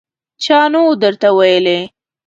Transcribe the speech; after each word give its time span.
_چا 0.43 0.59
نه 0.71 0.79
و 0.87 0.89
درته 1.01 1.29
ويلي! 1.37 1.79